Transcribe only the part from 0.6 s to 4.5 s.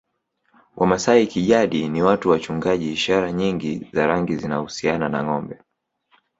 Wamasai kijadi ni watu wachungaji ishara nyingi za rangi